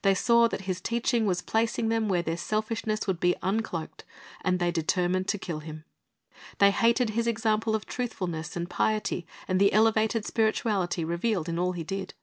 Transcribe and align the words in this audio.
They 0.00 0.14
saw 0.14 0.48
that 0.48 0.62
His 0.62 0.80
teaching 0.80 1.26
was 1.26 1.42
placing 1.42 1.90
them 1.90 2.08
where 2.08 2.22
their 2.22 2.38
selfishness 2.38 3.06
would 3.06 3.20
be 3.20 3.36
uncloaked, 3.42 4.04
and 4.40 4.58
they 4.58 4.70
determined 4.70 5.28
to 5.28 5.38
kill 5.38 5.58
Him. 5.58 5.84
They 6.60 6.70
hated 6.70 7.10
His 7.10 7.26
example 7.26 7.74
of 7.74 7.84
truthfulness 7.84 8.56
and 8.56 8.70
piety 8.70 9.26
and 9.46 9.60
the 9.60 9.74
elevated 9.74 10.24
spirituality 10.24 11.04
revealed 11.04 11.46
in 11.50 11.58
all 11.58 11.72
He 11.72 11.84
did. 11.84 12.14